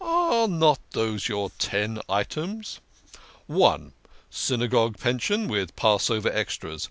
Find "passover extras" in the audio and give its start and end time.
5.75-6.79